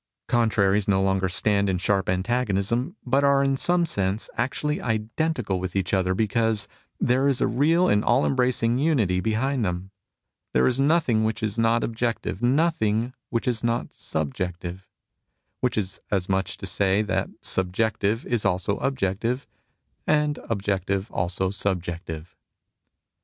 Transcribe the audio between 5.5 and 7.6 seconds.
with each other, because there is a